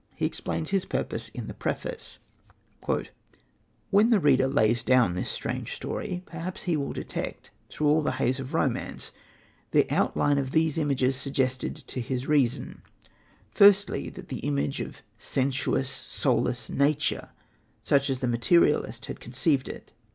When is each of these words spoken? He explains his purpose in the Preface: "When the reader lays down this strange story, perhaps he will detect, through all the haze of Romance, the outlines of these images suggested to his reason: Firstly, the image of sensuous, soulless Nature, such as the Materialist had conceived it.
He 0.15 0.25
explains 0.25 0.71
his 0.71 0.83
purpose 0.85 1.29
in 1.29 1.45
the 1.45 1.53
Preface: 1.53 2.17
"When 3.91 4.09
the 4.09 4.19
reader 4.19 4.47
lays 4.47 4.81
down 4.81 5.13
this 5.13 5.29
strange 5.29 5.75
story, 5.75 6.23
perhaps 6.25 6.63
he 6.63 6.75
will 6.75 6.91
detect, 6.91 7.51
through 7.69 7.85
all 7.85 8.01
the 8.01 8.13
haze 8.13 8.39
of 8.39 8.55
Romance, 8.55 9.11
the 9.69 9.85
outlines 9.91 10.39
of 10.39 10.53
these 10.53 10.79
images 10.79 11.15
suggested 11.17 11.75
to 11.75 12.01
his 12.01 12.25
reason: 12.25 12.81
Firstly, 13.51 14.09
the 14.09 14.39
image 14.39 14.79
of 14.81 15.03
sensuous, 15.19 15.91
soulless 15.91 16.67
Nature, 16.67 17.29
such 17.83 18.09
as 18.09 18.21
the 18.21 18.27
Materialist 18.27 19.05
had 19.05 19.19
conceived 19.19 19.67
it. 19.69 19.91